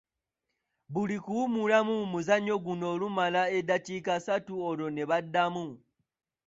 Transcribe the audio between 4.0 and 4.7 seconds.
ssatu